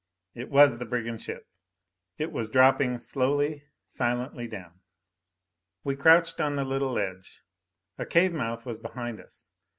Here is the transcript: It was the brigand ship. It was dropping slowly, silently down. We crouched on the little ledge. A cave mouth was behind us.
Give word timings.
It 0.33 0.49
was 0.49 0.79
the 0.79 0.85
brigand 0.85 1.21
ship. 1.21 1.45
It 2.17 2.31
was 2.31 2.49
dropping 2.49 2.97
slowly, 2.97 3.65
silently 3.85 4.47
down. 4.47 4.79
We 5.83 5.95
crouched 5.95 6.41
on 6.41 6.55
the 6.55 6.65
little 6.65 6.93
ledge. 6.93 7.43
A 7.99 8.05
cave 8.07 8.33
mouth 8.33 8.65
was 8.65 8.79
behind 8.79 9.21
us. 9.21 9.51